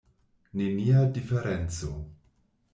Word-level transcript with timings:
Nenia 0.61 1.05
diferenco! 1.19 1.89